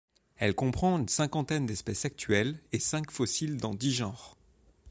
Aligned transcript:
Elle 0.37 0.55
comprend 0.55 0.97
une 0.97 1.07
cinquantaine 1.07 1.69
espèces 1.69 2.05
actuelles 2.05 2.59
et 2.71 2.79
cinq 2.79 3.11
fossiles 3.11 3.57
dans 3.57 3.75
dix 3.75 3.91
genres. 3.93 4.35